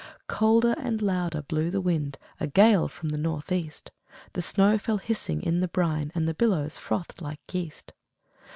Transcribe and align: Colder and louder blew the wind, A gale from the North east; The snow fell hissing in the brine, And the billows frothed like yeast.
Colder 0.25 0.73
and 0.79 0.99
louder 0.99 1.43
blew 1.43 1.69
the 1.69 1.79
wind, 1.79 2.17
A 2.39 2.47
gale 2.47 2.87
from 2.87 3.09
the 3.09 3.19
North 3.19 3.51
east; 3.51 3.91
The 4.33 4.41
snow 4.41 4.79
fell 4.79 4.97
hissing 4.97 5.43
in 5.43 5.59
the 5.59 5.67
brine, 5.67 6.11
And 6.15 6.27
the 6.27 6.33
billows 6.33 6.75
frothed 6.75 7.21
like 7.21 7.37
yeast. 7.53 7.93